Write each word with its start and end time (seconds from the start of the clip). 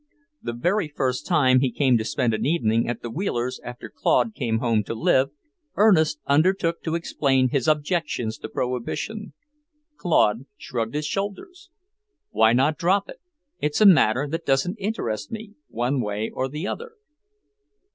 The 0.41 0.53
very 0.53 0.87
first 0.87 1.27
time 1.27 1.59
he 1.59 1.69
came 1.71 1.95
to 1.99 2.03
spend 2.03 2.33
an 2.33 2.43
evening 2.43 2.87
at 2.89 3.03
the 3.03 3.11
Wheelers' 3.11 3.59
after 3.63 3.87
Claude 3.87 4.33
came 4.33 4.57
home 4.57 4.83
to 4.85 4.95
live, 4.95 5.29
Ernest 5.75 6.19
undertook 6.25 6.81
to 6.81 6.95
explain 6.95 7.49
his 7.49 7.67
objections 7.67 8.39
to 8.39 8.49
Prohibition. 8.49 9.33
Claude 9.97 10.47
shrugged 10.57 10.95
his 10.95 11.05
shoulders. 11.05 11.69
"Why 12.31 12.51
not 12.51 12.79
drop 12.79 13.09
it? 13.09 13.21
It's 13.59 13.79
a 13.79 13.85
matter 13.85 14.27
that 14.27 14.43
doesn't 14.47 14.79
interest 14.79 15.31
me, 15.31 15.53
one 15.67 16.01
way 16.01 16.31
or 16.33 16.49
the 16.49 16.65
other." 16.65 16.93